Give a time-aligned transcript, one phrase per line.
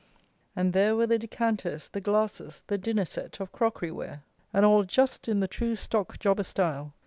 [0.55, 4.83] And there were the decanters, the glasses, the "dinner set" of crockery ware, and all
[4.83, 6.95] just in the true stock jobber style.